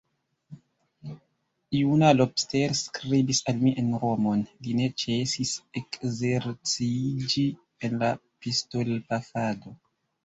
Juna 1.79 2.07
Lobster 2.21 2.73
skribis 2.79 3.41
al 3.53 3.61
mi 3.65 3.73
en 3.83 3.91
Romon; 4.05 4.41
li 4.69 4.73
ne 4.81 4.89
ĉesis 5.03 5.53
ekzerciĝi 5.83 7.47
en 7.89 8.03
la 8.07 8.13
pistolpafado. 8.43 9.79